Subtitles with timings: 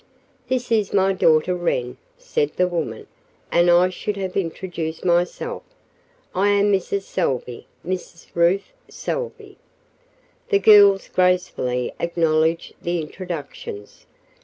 [0.47, 3.05] "This is my daughter Wren," said the woman,
[3.51, 5.61] "and I should have introduced myself.
[6.33, 7.03] I am Mrs.
[7.03, 8.25] Salvey Mrs.
[8.33, 9.57] Ruth Salvey."
[10.49, 14.07] The girls gracefully acknowledged the introductions.